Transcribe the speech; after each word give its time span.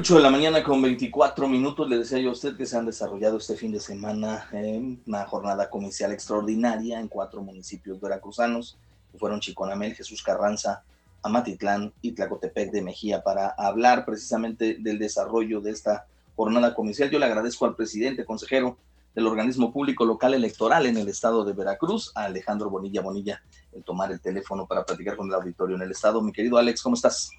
8 0.00 0.14
de 0.14 0.22
la 0.22 0.30
mañana 0.30 0.62
con 0.62 0.80
24 0.80 1.46
minutos. 1.46 1.86
Le 1.86 1.98
decía 1.98 2.18
yo 2.20 2.30
a 2.30 2.32
usted 2.32 2.56
que 2.56 2.64
se 2.64 2.74
han 2.74 2.86
desarrollado 2.86 3.36
este 3.36 3.54
fin 3.54 3.70
de 3.70 3.80
semana 3.80 4.48
una 5.06 5.26
jornada 5.26 5.68
comercial 5.68 6.10
extraordinaria 6.10 6.98
en 6.98 7.06
cuatro 7.06 7.42
municipios 7.42 8.00
veracruzanos, 8.00 8.78
que 9.12 9.18
fueron 9.18 9.40
Chiconamel, 9.40 9.94
Jesús 9.94 10.22
Carranza, 10.22 10.84
Amatitlán 11.22 11.92
y 12.00 12.12
Tlacotepec 12.12 12.70
de 12.70 12.80
Mejía, 12.80 13.22
para 13.22 13.48
hablar 13.48 14.06
precisamente 14.06 14.78
del 14.80 14.98
desarrollo 14.98 15.60
de 15.60 15.72
esta 15.72 16.06
jornada 16.34 16.74
comercial. 16.74 17.10
Yo 17.10 17.18
le 17.18 17.26
agradezco 17.26 17.66
al 17.66 17.76
presidente, 17.76 18.24
consejero 18.24 18.78
del 19.14 19.26
organismo 19.26 19.70
público 19.70 20.06
local 20.06 20.32
electoral 20.32 20.86
en 20.86 20.96
el 20.96 21.08
estado 21.08 21.44
de 21.44 21.52
Veracruz, 21.52 22.10
a 22.14 22.24
Alejandro 22.24 22.70
Bonilla 22.70 23.02
Bonilla, 23.02 23.42
el 23.72 23.84
tomar 23.84 24.10
el 24.12 24.20
teléfono 24.22 24.66
para 24.66 24.82
platicar 24.82 25.18
con 25.18 25.28
el 25.28 25.34
auditorio 25.34 25.76
en 25.76 25.82
el 25.82 25.90
estado. 25.90 26.22
Mi 26.22 26.32
querido 26.32 26.56
Alex, 26.56 26.82
¿cómo 26.82 26.94
estás? 26.94 27.30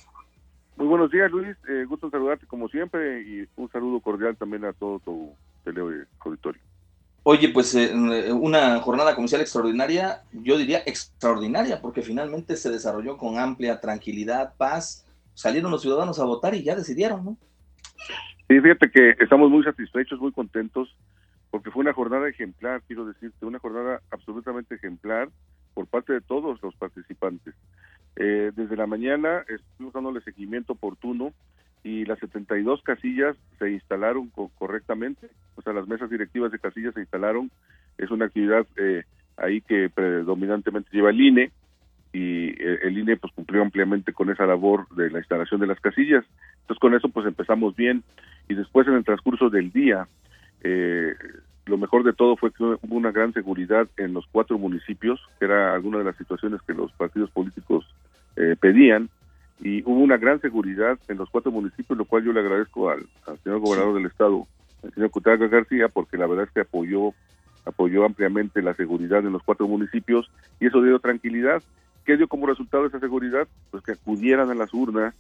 Muy 0.82 0.88
buenos 0.88 1.12
días, 1.12 1.30
Luis. 1.30 1.56
Eh, 1.70 1.86
gusto 1.88 2.10
saludarte 2.10 2.48
como 2.48 2.68
siempre 2.68 3.22
y 3.22 3.48
un 3.56 3.70
saludo 3.70 4.00
cordial 4.00 4.36
también 4.36 4.66
a 4.66 4.74
todo 4.74 4.98
tu 4.98 5.32
auditorio. 6.26 6.60
Oye, 7.22 7.50
pues 7.50 7.76
eh, 7.76 7.94
una 8.34 8.80
jornada 8.80 9.14
comercial 9.14 9.42
extraordinaria, 9.42 10.24
yo 10.32 10.58
diría 10.58 10.80
extraordinaria, 10.84 11.80
porque 11.80 12.02
finalmente 12.02 12.56
se 12.56 12.72
desarrolló 12.72 13.16
con 13.16 13.38
amplia 13.38 13.80
tranquilidad, 13.80 14.56
paz, 14.58 15.06
salieron 15.36 15.70
los 15.70 15.84
ciudadanos 15.84 16.18
a 16.18 16.26
votar 16.26 16.56
y 16.56 16.64
ya 16.64 16.76
decidieron, 16.76 17.26
¿no? 17.26 17.38
Sí, 18.48 18.60
fíjate 18.60 18.90
que 18.90 19.18
estamos 19.20 19.52
muy 19.52 19.64
satisfechos, 19.64 20.20
muy 20.20 20.32
contentos, 20.32 20.98
porque 21.52 21.70
fue 21.70 21.82
una 21.82 21.94
jornada 21.94 22.28
ejemplar, 22.28 22.82
quiero 22.88 23.06
decirte, 23.06 23.46
una 23.46 23.60
jornada 23.60 24.02
absolutamente 24.10 24.74
ejemplar 24.74 25.30
por 25.76 25.86
parte 25.86 26.14
de 26.14 26.22
todos 26.22 26.60
los 26.64 26.74
participantes. 26.74 27.54
Eh, 28.16 28.52
desde 28.56 28.76
la 28.76 28.88
mañana 28.88 29.44
estuvimos 29.48 29.94
dándole 29.94 30.22
seguimiento 30.22 30.74
oportuno 30.74 31.34
y 31.84 32.06
las 32.06 32.20
72 32.20 32.82
casillas 32.84 33.36
se 33.58 33.72
instalaron 33.72 34.32
correctamente, 34.58 35.30
o 35.56 35.62
sea, 35.62 35.74
las 35.74 35.88
mesas 35.88 36.10
directivas 36.10 36.52
de 36.52 36.60
casillas 36.60 36.94
se 36.94 37.00
instalaron. 37.02 37.50
Es 37.98 38.12
una 38.12 38.26
actividad 38.26 38.66
eh, 38.78 39.04
ahí 39.38 39.62
que 39.62 39.90
predominantemente 39.90 40.90
lleva 40.92 41.10
el 41.10 41.22
INE 41.22 41.52
y 42.14 42.50
eh, 42.50 42.80
el 42.84 42.98
INE 42.98 43.18
pues 43.18 43.34
cumplió 43.34 43.62
ampliamente 43.62 44.14
con 44.14 44.30
esa 44.30 44.46
labor 44.46 44.88
de 44.90 45.10
la 45.10 45.20
instalación 45.20 45.60
de 45.60 45.68
las 45.68 45.80
casillas. 45.80 46.24
Entonces 46.62 46.80
con 46.80 46.94
eso 46.94 47.10
pues 47.10 47.26
empezamos 47.26 47.76
bien 47.76 48.04
y 48.48 48.54
después 48.54 48.88
en 48.88 48.96
el 48.96 49.06
transcurso 49.06 49.50
del 49.50 49.72
día 49.72 50.08
eh, 50.64 51.14
lo 51.66 51.78
mejor 51.78 52.04
de 52.04 52.14
todo 52.14 52.36
fue 52.38 52.52
que 52.52 52.64
hubo 52.64 52.96
una 52.96 53.12
gran 53.12 53.34
seguridad 53.34 53.88
en 53.98 54.14
los 54.14 54.26
cuatro 54.32 54.58
municipios, 54.58 55.20
que 55.40 55.46
era 55.46 55.74
alguna 55.74 56.00
de 56.00 56.04
las 56.04 56.18
situaciones 56.18 56.62
que 56.64 56.74
los 56.74 56.92
partidos 56.94 57.32
políticos 57.32 57.86
eh, 58.36 58.56
pedían, 58.60 59.10
y 59.64 59.84
hubo 59.84 60.00
una 60.00 60.18
gran 60.18 60.42
seguridad 60.42 60.98
en 61.08 61.18
los 61.18 61.30
cuatro 61.30 61.52
municipios, 61.52 61.98
lo 61.98 62.06
cual 62.06 62.24
yo 62.24 62.34
le 62.34 62.40
agradezco 62.40 62.90
al, 62.90 63.06
señor 63.44 63.60
gobernador 63.60 63.96
del 63.96 64.08
estado, 64.08 64.48
el 64.82 64.94
señor 64.94 65.12
Cutaga 65.12 65.48
García, 65.48 65.88
porque 65.88 66.18
la 66.18 66.28
verdad 66.28 66.46
es 66.46 66.52
que 66.52 66.62
apoyó 66.62 67.14
apoyó 67.64 68.06
ampliamente 68.06 68.64
la 68.64 68.74
seguridad 68.74 69.20
en 69.20 69.34
los 69.34 69.44
cuatro 69.44 69.68
municipios 69.68 70.32
y 70.60 70.66
eso 70.66 70.82
dio 70.82 70.98
tranquilidad. 70.98 71.62
¿Qué 72.06 72.18
dio 72.18 72.28
como 72.28 72.48
resultado 72.48 72.88
esa 72.88 73.00
seguridad? 73.00 73.48
Pues 73.70 73.84
que 73.84 73.92
acudieran 73.92 74.50
a 74.50 74.56
las 74.56 74.74
urnas 74.74 75.14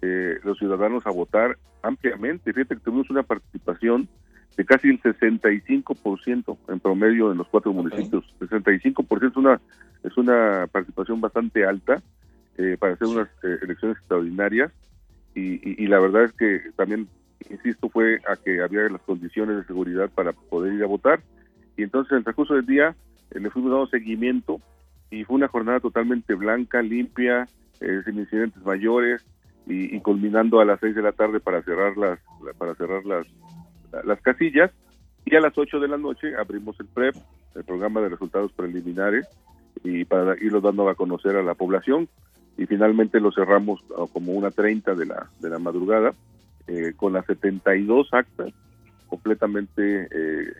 eh, 0.00 0.38
los 0.42 0.58
ciudadanos 0.58 1.06
a 1.06 1.10
votar 1.10 1.58
ampliamente. 1.82 2.54
Fíjate 2.54 2.76
que 2.76 2.80
tuvimos 2.80 3.10
una 3.10 3.22
participación 3.22 4.08
de 4.56 4.64
casi 4.64 4.88
el 4.88 5.02
65% 5.02 6.56
en 6.68 6.80
promedio 6.80 7.30
en 7.30 7.36
los 7.36 7.48
cuatro 7.48 7.74
municipios. 7.74 8.24
65% 8.40 9.30
es 9.30 9.36
una, 9.36 9.60
es 10.02 10.16
una 10.16 10.66
participación 10.72 11.20
bastante 11.20 11.66
alta 11.66 12.02
eh, 12.58 12.76
para 12.78 12.94
hacer 12.94 13.08
unas 13.08 13.28
eh, 13.42 13.58
elecciones 13.62 13.98
extraordinarias. 13.98 14.72
Y, 15.34 15.86
la 15.86 15.98
verdad 15.98 16.24
es 16.24 16.32
que 16.32 16.60
también, 16.76 17.08
insisto, 17.48 17.88
fue 17.88 18.20
a 18.28 18.36
que 18.36 18.60
había 18.60 18.82
las 18.90 19.00
condiciones 19.00 19.56
de 19.56 19.64
seguridad 19.64 20.10
para 20.10 20.32
poder 20.32 20.74
ir 20.74 20.82
a 20.82 20.86
votar. 20.86 21.22
Y 21.76 21.82
entonces 21.82 22.12
en 22.12 22.18
el 22.18 22.24
transcurso 22.24 22.54
del 22.54 22.66
día 22.66 22.94
eh, 23.30 23.40
le 23.40 23.48
fuimos 23.48 23.70
dando 23.70 23.86
seguimiento 23.86 24.60
y 25.10 25.24
fue 25.24 25.36
una 25.36 25.48
jornada 25.48 25.80
totalmente 25.80 26.34
blanca, 26.34 26.82
limpia, 26.82 27.48
sin 28.04 28.18
incidentes 28.18 28.62
mayores 28.62 29.24
y, 29.66 29.96
y, 29.96 30.00
culminando 30.00 30.60
a 30.60 30.64
las 30.64 30.78
seis 30.78 30.94
de 30.94 31.02
la 31.02 31.12
tarde 31.12 31.40
para 31.40 31.62
cerrar 31.62 31.96
las 31.96 32.20
para 32.56 32.76
cerrar 32.76 33.04
las 33.04 33.26
las 34.04 34.20
casillas. 34.20 34.70
Y 35.24 35.36
a 35.36 35.40
las 35.40 35.56
8 35.56 35.80
de 35.80 35.88
la 35.88 35.98
noche 35.98 36.34
abrimos 36.36 36.78
el 36.80 36.86
PREP, 36.86 37.14
el 37.54 37.64
programa 37.64 38.00
de 38.00 38.08
resultados 38.08 38.52
preliminares, 38.52 39.28
y 39.84 40.04
para 40.04 40.36
irlo 40.40 40.60
dando 40.60 40.88
a 40.88 40.94
conocer 40.94 41.36
a 41.36 41.42
la 41.42 41.54
población 41.54 42.08
y 42.56 42.66
finalmente 42.66 43.20
lo 43.20 43.32
cerramos 43.32 43.82
como 44.12 44.32
una 44.32 44.50
30 44.50 44.94
de 44.94 45.06
la, 45.06 45.30
de 45.40 45.50
la 45.50 45.58
madrugada 45.58 46.14
eh, 46.66 46.92
con 46.96 47.12
las 47.12 47.26
72 47.26 48.08
actas 48.12 48.52
completamente 49.08 50.08
eh, 50.10 50.52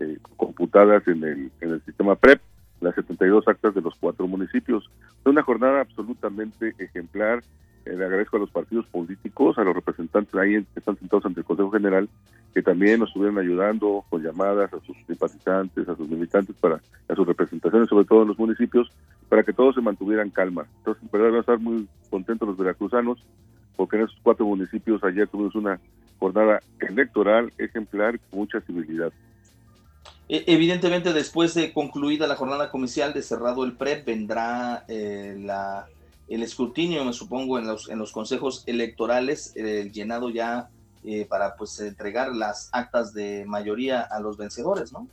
eh, 0.00 0.18
computadas 0.36 1.06
en 1.08 1.24
el, 1.24 1.52
en 1.60 1.70
el 1.70 1.82
sistema 1.84 2.16
PREP, 2.16 2.40
las 2.80 2.94
72 2.96 3.46
actas 3.48 3.74
de 3.74 3.80
los 3.80 3.94
cuatro 3.94 4.26
municipios. 4.26 4.90
Fue 5.22 5.32
una 5.32 5.42
jornada 5.42 5.80
absolutamente 5.80 6.74
ejemplar, 6.78 7.42
le 7.84 8.04
agradezco 8.04 8.36
a 8.36 8.40
los 8.40 8.50
partidos 8.50 8.86
políticos, 8.86 9.58
a 9.58 9.64
los 9.64 9.74
representantes 9.74 10.34
ahí 10.34 10.52
que 10.72 10.78
están 10.78 10.98
sentados 10.98 11.26
ante 11.26 11.40
el 11.40 11.46
Consejo 11.46 11.70
General, 11.70 12.08
que 12.54 12.62
también 12.62 13.00
nos 13.00 13.10
estuvieron 13.10 13.38
ayudando 13.38 14.04
con 14.08 14.22
llamadas 14.22 14.72
a 14.72 14.80
sus 14.80 14.96
simpatizantes, 15.06 15.88
a 15.88 15.96
sus 15.96 16.08
militantes, 16.08 16.56
para 16.56 16.80
a 17.08 17.14
sus 17.14 17.26
representaciones, 17.26 17.88
sobre 17.88 18.06
todo 18.06 18.22
en 18.22 18.28
los 18.28 18.38
municipios, 18.38 18.90
para 19.28 19.42
que 19.42 19.52
todos 19.52 19.74
se 19.74 19.80
mantuvieran 19.80 20.30
calma. 20.30 20.66
Entonces, 20.78 21.02
en 21.02 21.10
verdad, 21.10 21.28
van 21.28 21.36
a 21.36 21.40
estar 21.40 21.58
muy 21.58 21.86
contentos 22.10 22.48
los 22.48 22.56
veracruzanos, 22.56 23.18
porque 23.76 23.96
en 23.96 24.04
esos 24.04 24.18
cuatro 24.22 24.46
municipios 24.46 25.02
ayer 25.04 25.28
tuvimos 25.28 25.54
una 25.54 25.78
jornada 26.18 26.60
electoral 26.78 27.52
ejemplar 27.58 28.18
con 28.30 28.40
mucha 28.40 28.60
civilidad. 28.60 29.12
E, 30.28 30.44
evidentemente, 30.46 31.12
después 31.12 31.52
de 31.54 31.72
concluida 31.72 32.26
la 32.26 32.36
jornada 32.36 32.70
comercial 32.70 33.12
de 33.12 33.22
cerrado 33.22 33.64
el 33.64 33.72
PREP, 33.72 34.06
vendrá 34.06 34.84
eh, 34.88 35.36
la 35.38 35.86
el 36.28 36.42
escrutinio, 36.42 37.04
me 37.04 37.12
supongo, 37.12 37.58
en 37.58 37.66
los, 37.66 37.88
en 37.90 37.98
los 37.98 38.12
consejos 38.12 38.64
electorales, 38.66 39.52
el 39.56 39.92
llenado 39.92 40.30
ya 40.30 40.68
eh, 41.04 41.26
para 41.28 41.54
pues 41.56 41.78
entregar 41.80 42.34
las 42.34 42.70
actas 42.72 43.12
de 43.12 43.44
mayoría 43.46 44.00
a 44.00 44.20
los 44.20 44.38
vencedores, 44.38 44.92
¿no? 44.92 45.06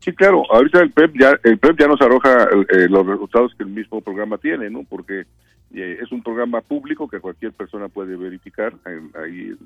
Sí, 0.00 0.12
claro. 0.12 0.42
Ahorita 0.52 0.80
el 0.80 0.92
PREP 0.92 1.14
ya 1.18 1.38
el 1.44 1.58
PREP 1.58 1.80
ya 1.80 1.86
nos 1.88 2.00
arroja 2.02 2.46
eh, 2.68 2.88
los 2.90 3.06
resultados 3.06 3.54
que 3.56 3.62
el 3.62 3.70
mismo 3.70 4.02
programa 4.02 4.36
tiene, 4.36 4.68
¿no? 4.68 4.84
Porque 4.84 5.24
eh, 5.72 5.98
es 6.02 6.12
un 6.12 6.22
programa 6.22 6.60
público 6.60 7.08
que 7.08 7.20
cualquier 7.20 7.52
persona 7.52 7.88
puede 7.88 8.16
verificar 8.16 8.74
ahí 8.84 9.56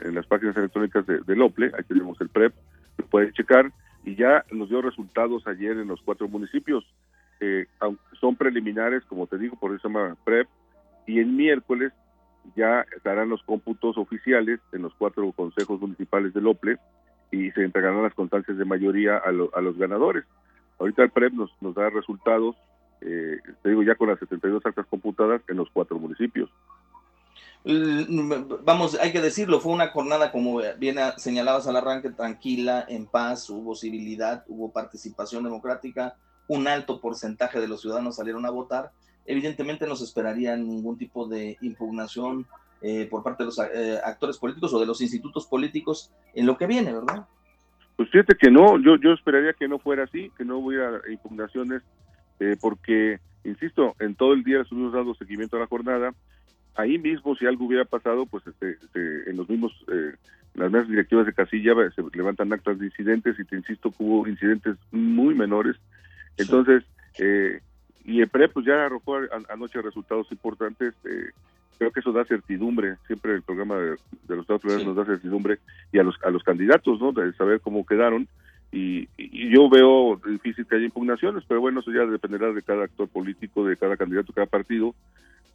en, 0.00 0.14
las 0.14 0.26
páginas 0.26 0.56
electrónicas 0.56 1.06
de, 1.06 1.20
del 1.26 1.42
OPLE. 1.42 1.72
Ahí 1.76 1.84
tenemos 1.86 2.18
el 2.22 2.30
PREP, 2.30 2.54
lo 2.96 3.06
puede 3.06 3.34
checar 3.34 3.70
y 4.02 4.14
ya 4.16 4.46
nos 4.50 4.70
dio 4.70 4.80
resultados 4.80 5.46
ayer 5.46 5.72
en 5.72 5.88
los 5.88 6.00
cuatro 6.00 6.26
municipios 6.26 6.86
eh, 7.40 7.66
son 8.20 8.36
preliminares, 8.36 9.04
como 9.06 9.26
te 9.26 9.38
digo, 9.38 9.56
por 9.56 9.72
eso 9.72 9.82
se 9.82 9.88
llama 9.88 10.16
PREP, 10.24 10.48
y 11.06 11.18
el 11.18 11.26
miércoles 11.26 11.92
ya 12.56 12.84
estarán 12.96 13.28
los 13.28 13.42
cómputos 13.42 13.96
oficiales 13.96 14.60
en 14.72 14.82
los 14.82 14.94
cuatro 14.94 15.30
consejos 15.32 15.80
municipales 15.80 16.32
del 16.34 16.46
OPLE 16.46 16.78
y 17.30 17.50
se 17.52 17.64
entregarán 17.64 18.02
las 18.02 18.14
constancias 18.14 18.56
de 18.56 18.64
mayoría 18.64 19.16
a, 19.16 19.30
los 19.30 19.78
ganadores. 19.78 20.24
Ahorita 20.78 21.02
el 21.02 21.10
PREP 21.10 21.32
nos, 21.32 21.50
nos 21.60 21.74
da 21.74 21.90
resultados, 21.90 22.56
eh, 23.00 23.38
te 23.62 23.68
digo, 23.68 23.82
ya 23.82 23.94
con 23.94 24.08
las 24.08 24.18
72 24.18 24.64
actas 24.64 24.86
computadas 24.86 25.42
en 25.48 25.56
los 25.56 25.68
cuatro 25.72 25.98
municipios. 25.98 26.50
Vamos, 28.64 28.98
hay 28.98 29.12
que 29.12 29.20
decirlo, 29.20 29.60
fue 29.60 29.72
una 29.72 29.88
jornada, 29.88 30.32
como 30.32 30.62
bien 30.78 30.96
señalabas 31.18 31.66
al 31.66 31.76
arranque, 31.76 32.10
tranquila, 32.10 32.86
en 32.88 33.06
paz, 33.06 33.50
hubo 33.50 33.76
civilidad, 33.76 34.44
hubo 34.48 34.72
participación 34.72 35.44
democrática, 35.44 36.16
un 36.50 36.66
alto 36.66 37.00
porcentaje 37.00 37.60
de 37.60 37.68
los 37.68 37.80
ciudadanos 37.80 38.16
salieron 38.16 38.44
a 38.44 38.50
votar, 38.50 38.90
evidentemente 39.24 39.86
no 39.86 39.94
se 39.94 40.02
esperaría 40.02 40.56
ningún 40.56 40.98
tipo 40.98 41.28
de 41.28 41.56
impugnación 41.60 42.44
eh, 42.82 43.06
por 43.08 43.22
parte 43.22 43.44
de 43.44 43.46
los 43.46 43.58
eh, 43.60 44.00
actores 44.04 44.36
políticos 44.36 44.74
o 44.74 44.80
de 44.80 44.86
los 44.86 45.00
institutos 45.00 45.46
políticos 45.46 46.10
en 46.34 46.46
lo 46.46 46.56
que 46.58 46.66
viene, 46.66 46.92
¿verdad? 46.92 47.24
Pues 47.94 48.10
fíjate 48.10 48.34
que 48.34 48.50
no, 48.50 48.80
yo, 48.80 48.96
yo 48.96 49.12
esperaría 49.12 49.52
que 49.52 49.68
no 49.68 49.78
fuera 49.78 50.02
así, 50.02 50.32
que 50.36 50.44
no 50.44 50.58
hubiera 50.58 51.00
impugnaciones, 51.08 51.82
eh, 52.40 52.56
porque, 52.60 53.20
insisto, 53.44 53.94
en 54.00 54.16
todo 54.16 54.32
el 54.32 54.42
día 54.42 54.62
estuvimos 54.62 54.92
dando 54.92 55.14
seguimiento 55.14 55.56
a 55.56 55.60
la 55.60 55.68
jornada, 55.68 56.12
ahí 56.74 56.98
mismo 56.98 57.36
si 57.36 57.46
algo 57.46 57.66
hubiera 57.66 57.84
pasado, 57.84 58.26
pues 58.26 58.44
este, 58.48 58.70
este 58.70 59.30
en 59.30 59.36
los 59.36 59.48
mismos, 59.48 59.72
las 60.54 60.72
mesas 60.72 60.88
directivas 60.88 61.26
de 61.26 61.32
casilla 61.32 61.74
se 61.94 62.02
levantan 62.12 62.52
actas 62.52 62.76
de 62.80 62.86
incidentes 62.86 63.38
y 63.38 63.44
te 63.44 63.54
insisto 63.54 63.94
hubo 63.98 64.26
incidentes 64.26 64.76
muy 64.90 65.36
menores, 65.36 65.76
entonces, 66.36 66.84
eh, 67.18 67.60
y 68.04 68.20
el 68.20 68.28
PRE 68.28 68.48
pues 68.48 68.66
ya 68.66 68.86
arrojó 68.86 69.18
anoche 69.48 69.82
resultados 69.82 70.30
importantes. 70.32 70.94
Eh, 71.04 71.30
creo 71.78 71.92
que 71.92 72.00
eso 72.00 72.12
da 72.12 72.24
certidumbre. 72.24 72.96
Siempre 73.06 73.34
el 73.34 73.42
programa 73.42 73.76
de, 73.76 73.96
los 74.28 74.40
Estados 74.40 74.64
Unidos 74.64 74.84
nos 74.84 74.96
da 74.96 75.04
certidumbre 75.04 75.58
y 75.92 75.98
a 75.98 76.02
los 76.02 76.16
a 76.24 76.30
los 76.30 76.42
candidatos, 76.42 77.00
¿no? 77.00 77.12
De 77.12 77.32
saber 77.34 77.60
cómo 77.60 77.86
quedaron. 77.86 78.28
Y, 78.72 79.08
yo 79.50 79.68
veo 79.68 80.20
difícil 80.24 80.66
que 80.66 80.76
haya 80.76 80.84
impugnaciones, 80.84 81.42
pero 81.48 81.60
bueno, 81.60 81.80
eso 81.80 81.90
ya 81.90 82.06
dependerá 82.06 82.52
de 82.52 82.62
cada 82.62 82.84
actor 82.84 83.08
político, 83.08 83.64
de 83.64 83.76
cada 83.76 83.96
candidato, 83.96 84.32
cada 84.32 84.46
partido. 84.46 84.94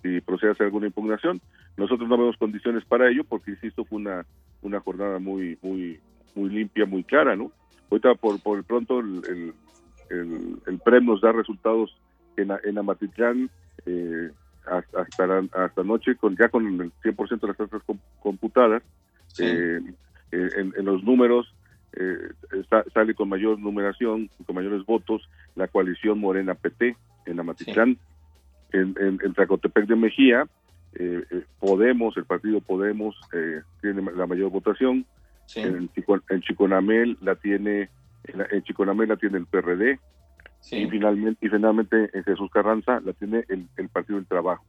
si 0.01 0.21
procede 0.21 0.49
a 0.49 0.53
hacer 0.53 0.65
alguna 0.65 0.87
impugnación. 0.87 1.41
Nosotros 1.77 2.07
no 2.09 2.17
vemos 2.17 2.37
condiciones 2.37 2.83
para 2.85 3.09
ello 3.09 3.23
porque, 3.23 3.51
insisto, 3.51 3.85
fue 3.85 3.99
una, 3.99 4.25
una 4.61 4.79
jornada 4.79 5.19
muy, 5.19 5.57
muy, 5.61 5.99
muy 6.35 6.49
limpia, 6.49 6.85
muy 6.85 7.03
clara, 7.03 7.35
¿no? 7.35 7.51
Ahorita 7.89 8.15
por, 8.15 8.41
por 8.41 8.57
el 8.57 8.63
pronto 8.63 8.99
el, 8.99 9.21
el, 9.29 9.53
el, 10.09 10.79
PREM 10.83 11.05
nos 11.05 11.21
da 11.21 11.31
resultados 11.31 11.95
en, 12.37 12.51
en 12.63 12.77
Amatitlán 12.77 13.49
eh, 13.85 14.29
hasta, 14.67 15.43
hasta 15.53 15.81
anoche, 15.81 16.15
con, 16.15 16.35
ya 16.35 16.49
con 16.49 16.65
el 16.81 16.91
100% 17.03 17.39
de 17.39 17.47
las 17.47 17.57
tasas 17.57 17.81
computadas, 18.19 18.83
eh, 19.39 19.79
eh, 20.31 20.49
en, 20.57 20.85
los 20.85 21.03
números 21.03 21.53
eh, 21.93 22.17
sale 22.93 23.13
con 23.13 23.29
mayor 23.29 23.59
numeración, 23.59 24.29
con 24.45 24.55
mayores 24.55 24.85
votos, 24.85 25.27
la 25.55 25.67
coalición 25.67 26.19
Morena 26.19 26.55
PT 26.55 26.95
en 27.25 27.39
Amatitlán, 27.39 27.97
en, 28.71 28.95
en, 28.99 29.19
en, 29.23 29.87
de 29.87 29.95
Mejía, 29.95 30.47
Podemos, 31.59 32.15
el 32.15 32.23
partido 32.23 32.61
Podemos 32.61 33.19
tiene 33.81 34.01
la 34.13 34.25
mayor 34.25 34.49
votación, 34.49 35.05
en, 35.55 35.89
en 36.29 36.41
Chiconamel 36.41 37.17
la 37.21 37.35
tiene 37.35 37.89
en, 38.27 38.63
Chiconamel 38.63 39.09
la 39.09 39.17
tiene 39.17 39.37
el 39.37 39.45
PRD, 39.45 39.99
y 40.71 40.87
finalmente 40.87 41.45
y 41.45 41.49
finalmente 41.49 42.09
en 42.13 42.23
Jesús 42.23 42.49
Carranza 42.51 42.99
la 43.01 43.13
tiene 43.13 43.45
el, 43.49 43.67
el 43.77 43.89
Partido 43.89 44.17
del 44.17 44.27
Trabajo. 44.27 44.65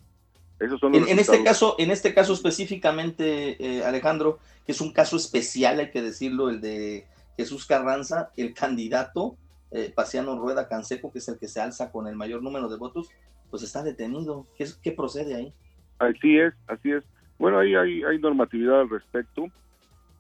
Esos 0.59 0.81
son 0.81 0.95
en, 0.95 1.19
este 1.19 1.45
caso, 1.45 1.75
en 1.79 1.91
este 1.91 2.15
caso 2.15 2.33
específicamente, 2.33 3.63
eh, 3.63 3.85
Alejandro, 3.85 4.39
que 4.65 4.73
es 4.73 4.81
un 4.81 4.93
caso 4.93 5.17
especial, 5.17 5.81
hay 5.81 5.91
que 5.91 6.01
decirlo, 6.01 6.49
el 6.49 6.63
de 6.63 7.07
Jesús 7.37 7.67
Carranza, 7.67 8.31
el 8.37 8.55
candidato 8.55 9.37
eh, 9.71 9.93
Paciano 9.95 10.39
Rueda 10.39 10.69
Canseco, 10.69 11.13
que 11.13 11.19
es 11.19 11.29
el 11.29 11.39
que 11.39 11.49
se 11.49 11.61
alza 11.61 11.93
con 11.93 12.07
el 12.07 12.17
mayor 12.17 12.43
número 12.43 12.69
de 12.69 12.79
votos, 12.79 13.11
pues 13.51 13.63
está 13.63 13.83
detenido. 13.83 14.47
¿Qué, 14.57 14.67
qué 14.83 14.93
procede 14.93 15.35
ahí? 15.35 15.53
Así 15.99 16.39
es, 16.39 16.55
así 16.69 16.93
es. 16.93 17.05
Bueno, 17.39 17.59
ahí 17.59 17.75
hay, 17.75 18.03
hay 18.03 18.19
normatividad 18.19 18.81
al 18.81 18.91
respecto. 18.91 19.47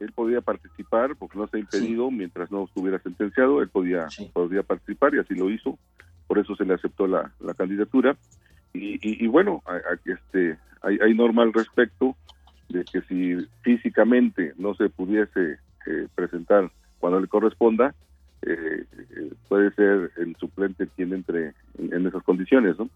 Él 0.00 0.12
podía 0.12 0.40
participar 0.40 1.16
porque 1.16 1.38
no 1.38 1.44
está 1.44 1.58
impedido 1.58 2.10
mientras 2.10 2.50
no 2.50 2.64
estuviera 2.64 2.98
sentenciado. 2.98 3.62
Él 3.62 3.69
podía, 3.69 4.06
podía 4.32 4.62
participar 4.62 5.14
y 5.14 5.19
así 5.19 5.34
lo 5.34 5.50
hizo. 5.50 5.78
Por 6.26 6.38
eso 6.38 6.54
se 6.56 6.64
le 6.64 6.75
aceptó 6.75 7.06
la, 7.06 7.32
la 7.40 7.54
candidatura 7.54 8.16
y, 8.78 9.26
bueno, 9.26 9.62
este, 10.04 10.58
hay, 10.82 10.98
hay 11.02 11.14
norma 11.14 11.43
al 11.43 11.52
respecto 11.52 12.16
de 12.69 12.84
que 12.84 13.00
si 13.02 13.37
físicamente 13.62 14.52
no 14.58 14.75
se 14.75 14.88
pudiese 14.88 15.58
eh, 15.87 16.08
presentar 16.14 16.70
cuando 16.98 17.20
le 17.20 17.28
corresponda, 17.28 17.94
eh, 18.43 18.84
eh, 18.98 19.32
puede 19.48 19.70
ser 19.72 20.10
el 20.16 20.37
suplente 20.37 20.88
quien 20.94 21.12
entre 21.12 21.54
en, 21.78 22.06
esas 22.06 22.22
condiciones, 22.22 22.78
¿no? 22.78 22.88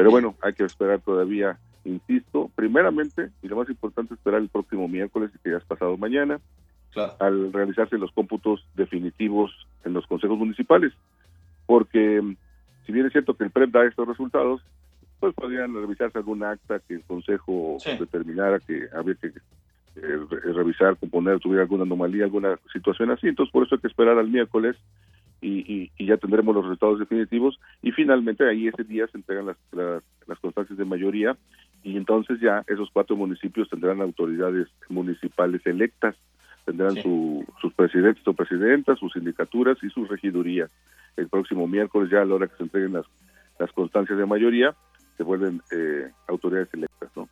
Pero 0.00 0.12
bueno, 0.12 0.34
hay 0.40 0.54
que 0.54 0.64
esperar 0.64 0.98
todavía, 1.02 1.58
insisto, 1.84 2.50
primeramente, 2.54 3.28
y 3.42 3.48
lo 3.48 3.56
más 3.56 3.68
importante, 3.68 4.14
esperar 4.14 4.40
el 4.40 4.48
próximo 4.48 4.88
miércoles, 4.88 5.30
que 5.44 5.50
ya 5.50 5.58
es 5.58 5.64
pasado 5.64 5.94
mañana, 5.98 6.40
al 7.18 7.52
realizarse 7.52 7.98
los 7.98 8.10
cómputos 8.12 8.66
definitivos 8.74 9.52
en 9.84 9.92
los 9.92 10.06
consejos 10.06 10.38
municipales, 10.38 10.94
porque 11.66 12.22
si 12.86 12.92
bien 12.92 13.04
es 13.04 13.12
cierto 13.12 13.34
que 13.34 13.44
el 13.44 13.50
PREP 13.50 13.72
da 13.72 13.84
estos 13.84 14.08
resultados, 14.08 14.62
pues 15.18 15.34
podrían 15.34 15.74
revisarse 15.74 16.16
algún 16.16 16.44
acta 16.44 16.80
que 16.80 16.94
el 16.94 17.02
Consejo 17.02 17.76
determinara 17.84 18.58
que 18.58 18.88
había 18.96 19.16
que 19.16 19.26
eh, 19.26 20.18
revisar, 20.54 20.96
componer, 20.96 21.40
tuviera 21.40 21.64
alguna 21.64 21.82
anomalía, 21.82 22.24
alguna 22.24 22.58
situación 22.72 23.10
así. 23.10 23.28
Entonces, 23.28 23.52
por 23.52 23.66
eso 23.66 23.74
hay 23.74 23.82
que 23.82 23.88
esperar 23.88 24.16
al 24.16 24.30
miércoles 24.30 24.76
y, 25.40 25.90
ya 25.98 26.16
tendremos 26.16 26.54
los 26.54 26.64
resultados 26.64 26.98
definitivos. 26.98 27.58
Y 27.82 27.92
finalmente, 27.92 28.48
ahí 28.48 28.68
ese 28.68 28.84
día 28.84 29.06
se 29.08 29.18
entregan 29.18 29.46
las, 29.46 29.56
las, 29.72 30.38
constancias 30.40 30.78
de 30.78 30.84
mayoría 30.84 31.36
y 31.82 31.96
entonces 31.96 32.40
ya 32.40 32.64
esos 32.66 32.88
cuatro 32.92 33.16
municipios 33.16 33.68
tendrán 33.68 34.00
autoridades 34.00 34.68
municipales 34.88 35.60
electas, 35.66 36.14
tendrán 36.64 36.94
su, 37.02 37.44
sus 37.60 37.74
presidentes 37.74 38.26
o 38.26 38.32
presidentas, 38.32 38.98
sus 38.98 39.12
sindicaturas 39.12 39.76
y 39.82 39.90
sus 39.90 40.08
regidurías. 40.08 40.70
El 41.16 41.28
próximo 41.28 41.66
miércoles, 41.66 42.10
ya 42.10 42.22
a 42.22 42.24
la 42.24 42.34
hora 42.34 42.46
que 42.46 42.56
se 42.56 42.62
entreguen 42.62 42.92
las, 42.92 43.06
las 43.58 43.72
constancias 43.72 44.18
de 44.18 44.26
mayoría, 44.26 44.74
se 45.16 45.22
vuelven 45.22 45.62
eh, 45.70 46.10
autoridades 46.28 46.72
electas, 46.72 47.10
¿no? 47.16 47.28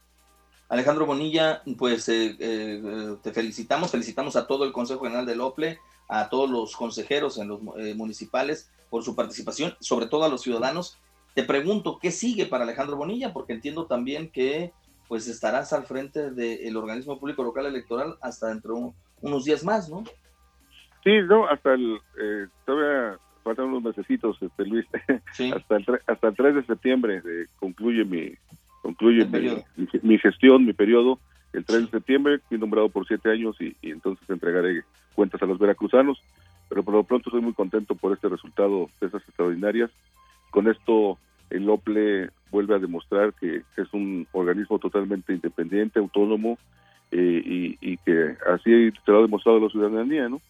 Alejandro 0.69 1.07
Bonilla, 1.07 1.63
pues 1.79 2.09
eh, 2.11 2.37
eh, 2.39 3.17
te 3.23 3.33
felicitamos, 3.33 3.91
felicitamos 3.91 4.37
a 4.37 4.47
todo 4.47 4.65
el 4.65 4.73
Consejo 4.73 5.05
General 5.05 5.25
del 5.25 5.41
OPLE, 5.41 5.79
a 6.09 6.29
todos 6.29 6.51
los 6.51 6.75
consejeros 6.75 7.39
en 7.39 7.49
los 7.49 7.63
municipales 7.63 8.71
por 8.91 9.03
su 9.03 9.15
participación, 9.15 9.75
sobre 9.81 10.07
todo 10.07 10.25
a 10.25 10.29
los 10.29 10.43
ciudadanos. 10.43 10.99
Te 11.35 11.45
pregunto, 11.45 11.99
¿qué 12.01 12.11
sigue 12.11 12.47
para 12.47 12.65
Alejandro 12.65 12.97
Bonilla? 12.97 13.33
Porque 13.33 13.53
entiendo 13.53 13.87
también 13.87 14.31
que 14.31 14.73
pues 15.09 15.27
estarás 15.29 15.73
al 15.73 15.87
frente 15.87 16.31
del 16.31 16.77
organismo 16.77 17.19
público 17.19 17.43
local 17.43 17.67
electoral 17.67 18.17
hasta 18.21 18.49
dentro 18.49 18.75
de 18.75 18.93
unos 19.23 19.45
días 19.45 19.65
más, 19.65 19.89
¿no? 19.89 20.05
Sí, 21.03 21.11
no, 21.29 21.49
hasta 21.49 21.75
el, 21.75 21.99
todavía 22.67 23.19
faltan 23.43 23.67
unos 23.67 23.83
mesecitos, 23.83 24.37
este, 24.43 24.65
Luis, 24.67 24.87
hasta, 25.55 25.77
el, 25.77 25.87
hasta 26.07 26.29
el 26.29 26.37
3 26.37 26.55
de 26.57 26.67
septiembre 26.67 27.23
eh, 27.25 27.47
concluye 27.59 28.05
mi 28.05 28.35
concluye 28.83 29.27
mi, 30.03 30.19
gestión, 30.19 30.65
mi 30.65 30.73
periodo, 30.73 31.19
el 31.53 31.65
3 31.65 31.83
de 31.83 31.91
septiembre, 31.91 32.39
fui 32.49 32.59
nombrado 32.59 32.89
por 32.89 33.07
siete 33.07 33.31
años 33.31 33.57
y, 33.61 33.75
entonces 33.83 34.29
entregaré 34.29 34.83
cuentas 35.15 35.43
a 35.43 35.47
los 35.47 35.59
veracruzanos, 35.59 36.21
pero 36.69 36.83
por 36.83 36.95
lo 36.95 37.05
pronto 37.05 37.31
estoy 37.31 37.41
muy 37.41 37.55
contento 37.55 37.95
por 37.95 38.13
este 38.13 38.29
resultado 38.29 38.89
de 39.01 39.07
esas 39.07 39.23
extraordinarias. 39.23 39.91
Con 40.51 40.69
esto 40.69 41.19
el 41.51 41.69
OPLE 41.69 42.31
vuelve 42.51 42.75
a 42.75 42.79
demostrar 42.79 43.33
que 43.35 43.63
es 43.77 43.93
un 43.93 44.27
organismo 44.33 44.79
totalmente 44.79 45.33
independiente, 45.33 45.99
autónomo, 45.99 46.59
eh, 47.11 47.43
y, 47.45 47.79
y, 47.81 47.97
que 47.99 48.37
así 48.53 48.91
se 48.91 49.11
lo 49.11 49.19
ha 49.19 49.23
demostrado 49.23 49.59
a 49.59 49.61
la 49.63 49.71
ciudadanía, 49.71 50.29
¿no? 50.29 50.43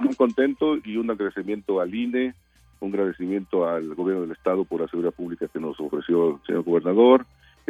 muy 0.00 0.14
contento 0.16 0.76
y 0.84 0.96
un 0.96 1.10
agradecimiento 1.10 1.80
al 1.80 1.94
INE, 1.94 2.34
un 2.80 2.92
agradecimiento 2.92 3.68
al 3.68 3.94
gobierno 3.94 4.22
del 4.22 4.32
estado 4.32 4.64
por 4.64 4.80
la 4.80 4.88
seguridad 4.88 5.12
pública 5.12 5.48
que 5.48 5.60
nos 5.60 5.78
ofreció 5.80 6.36
el 6.36 6.46
señor 6.46 6.62
gobernador, 6.62 7.26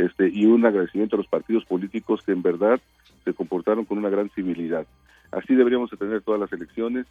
este 0.06 0.29
y 0.29 0.47
un 0.47 0.64
agradecimiento 0.64 1.17
a 1.17 1.19
los 1.19 1.26
partidos 1.26 1.64
políticos 1.64 2.23
que 2.25 2.32
en 2.32 2.43
verdad 2.43 2.81
se 3.25 3.35
comportaron 3.35 3.85
con 3.85 3.99
una 3.99 4.08
gran 4.08 4.31
civilidad. 4.31 4.87
Así 5.31 5.55
deberíamos 5.55 5.91
de 5.91 5.97
tener 5.97 6.23
todas 6.23 6.41
las 6.41 6.52
elecciones 6.52 7.06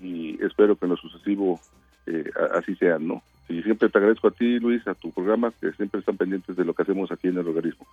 y 0.00 0.42
espero 0.44 0.76
que 0.76 0.86
en 0.86 0.90
lo 0.90 0.96
sucesivo 0.96 1.60
eh, 2.06 2.30
así 2.54 2.74
sean, 2.76 3.06
¿no? 3.06 3.22
Y 3.48 3.62
siempre 3.62 3.88
te 3.88 3.98
agradezco 3.98 4.28
a 4.28 4.32
ti, 4.32 4.58
Luis, 4.58 4.86
a 4.88 4.94
tu 4.94 5.12
programa, 5.12 5.52
que 5.60 5.72
siempre 5.72 6.00
están 6.00 6.16
pendientes 6.16 6.56
de 6.56 6.64
lo 6.64 6.74
que 6.74 6.82
hacemos 6.82 7.10
aquí 7.12 7.28
en 7.28 7.38
el 7.38 7.46
organismo. 7.46 7.86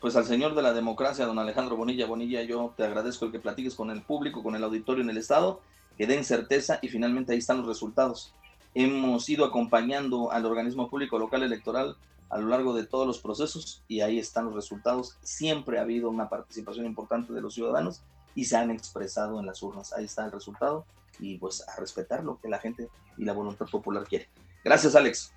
Pues 0.00 0.14
al 0.16 0.24
señor 0.24 0.54
de 0.54 0.62
la 0.62 0.72
democracia, 0.72 1.26
don 1.26 1.38
Alejandro 1.38 1.76
Bonilla 1.76 2.06
Bonilla, 2.06 2.42
yo 2.42 2.72
te 2.76 2.84
agradezco 2.84 3.26
el 3.26 3.32
que 3.32 3.40
platiques 3.40 3.74
con 3.74 3.90
el 3.90 4.02
público, 4.02 4.42
con 4.42 4.54
el 4.54 4.62
auditorio 4.62 5.02
en 5.02 5.10
el 5.10 5.18
Estado, 5.18 5.60
que 5.98 6.06
den 6.06 6.24
certeza 6.24 6.78
y 6.80 6.88
finalmente 6.88 7.32
ahí 7.32 7.38
están 7.38 7.58
los 7.58 7.66
resultados. 7.66 8.32
Hemos 8.74 9.28
ido 9.28 9.44
acompañando 9.44 10.30
al 10.30 10.46
organismo 10.46 10.88
público 10.88 11.18
local 11.18 11.42
electoral 11.42 11.96
a 12.30 12.38
lo 12.38 12.48
largo 12.48 12.74
de 12.74 12.86
todos 12.86 13.06
los 13.06 13.18
procesos 13.18 13.82
y 13.88 14.00
ahí 14.00 14.18
están 14.18 14.46
los 14.46 14.54
resultados. 14.54 15.18
Siempre 15.22 15.78
ha 15.78 15.82
habido 15.82 16.08
una 16.08 16.28
participación 16.28 16.86
importante 16.86 17.32
de 17.32 17.40
los 17.40 17.54
ciudadanos 17.54 18.02
y 18.34 18.44
se 18.44 18.56
han 18.56 18.70
expresado 18.70 19.40
en 19.40 19.46
las 19.46 19.62
urnas. 19.62 19.92
Ahí 19.92 20.04
está 20.04 20.24
el 20.24 20.32
resultado 20.32 20.86
y 21.18 21.36
pues 21.38 21.66
a 21.68 21.78
respetar 21.78 22.24
lo 22.24 22.38
que 22.40 22.48
la 22.48 22.58
gente 22.58 22.88
y 23.18 23.24
la 23.24 23.32
voluntad 23.32 23.66
popular 23.66 24.04
quiere. 24.04 24.28
Gracias, 24.64 24.94
Alex. 24.94 25.32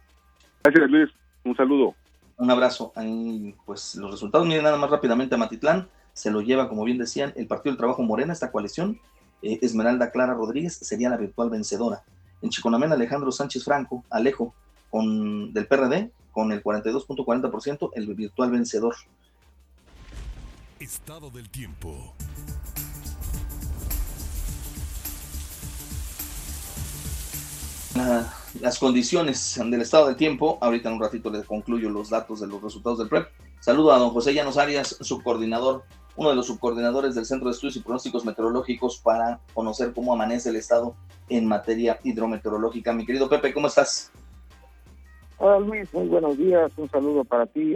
Gracias, 0.63 0.89
Luis. 0.89 1.09
Un 1.43 1.55
saludo. 1.55 1.95
Un 2.37 2.51
abrazo. 2.51 2.93
pues 3.65 3.95
los 3.95 4.11
resultados, 4.11 4.47
miren 4.47 4.63
nada 4.63 4.77
más 4.77 4.89
rápidamente 4.89 5.35
a 5.35 5.37
Matitlán. 5.37 5.89
Se 6.13 6.29
lo 6.29 6.41
lleva, 6.41 6.69
como 6.69 6.83
bien 6.83 6.99
decían, 6.99 7.33
el 7.35 7.47
Partido 7.47 7.71
del 7.71 7.79
Trabajo 7.79 8.03
Morena, 8.03 8.33
esta 8.33 8.51
coalición. 8.51 8.99
Eh, 9.41 9.59
Esmeralda 9.61 10.11
Clara 10.11 10.35
Rodríguez 10.35 10.75
sería 10.75 11.09
la 11.09 11.17
virtual 11.17 11.49
vencedora. 11.49 12.03
En 12.41 12.49
Chiconamén, 12.49 12.91
Alejandro 12.91 13.31
Sánchez 13.31 13.63
Franco, 13.63 14.03
Alejo, 14.09 14.53
con, 14.89 15.53
del 15.53 15.65
PRD, 15.65 16.11
con 16.33 16.51
el 16.51 16.61
42.40%, 16.61 17.91
el 17.93 18.13
virtual 18.13 18.51
vencedor. 18.51 18.95
Estado 20.79 21.29
del 21.29 21.49
tiempo. 21.49 22.13
las 28.59 28.79
condiciones 28.79 29.59
del 29.63 29.81
estado 29.81 30.07
del 30.07 30.15
tiempo. 30.15 30.57
Ahorita 30.61 30.89
en 30.89 30.95
un 30.95 31.01
ratito 31.01 31.29
les 31.29 31.45
concluyo 31.45 31.89
los 31.89 32.09
datos 32.09 32.39
de 32.39 32.47
los 32.47 32.61
resultados 32.61 32.99
del 32.99 33.07
PREP. 33.07 33.27
Saludo 33.59 33.93
a 33.93 33.99
don 33.99 34.09
José 34.09 34.33
Llanos 34.33 34.57
Arias, 34.57 34.97
subcoordinador, 34.99 35.83
uno 36.15 36.29
de 36.29 36.35
los 36.35 36.47
subcoordinadores 36.47 37.15
del 37.15 37.25
Centro 37.25 37.47
de 37.47 37.53
Estudios 37.53 37.77
y 37.77 37.79
Pronósticos 37.79 38.25
Meteorológicos 38.25 38.97
para 38.97 39.39
conocer 39.53 39.93
cómo 39.93 40.13
amanece 40.13 40.49
el 40.49 40.57
estado 40.57 40.95
en 41.29 41.45
materia 41.45 41.99
hidrometeorológica. 42.03 42.93
Mi 42.93 43.05
querido 43.05 43.29
Pepe, 43.29 43.53
¿cómo 43.53 43.67
estás? 43.67 44.11
Hola 45.37 45.59
Luis, 45.59 45.93
muy 45.93 46.07
buenos 46.07 46.37
días. 46.37 46.71
Un 46.77 46.89
saludo 46.89 47.25
para 47.25 47.45
ti, 47.47 47.61